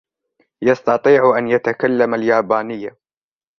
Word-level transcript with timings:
يستطيع 0.61 1.37
أن 1.37 1.47
يتكلم 1.47 2.13
اليابانية. 2.15 2.97